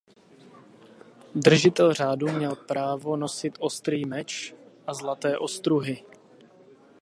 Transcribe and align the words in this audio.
Držitel 1.35 1.93
řádu 1.93 2.27
měl 2.27 2.55
právo 2.55 3.17
nosit 3.17 3.53
ostrý 3.59 4.05
meč 4.05 4.53
a 4.87 4.93
zlaté 4.93 5.37
ostruhy. 5.37 6.05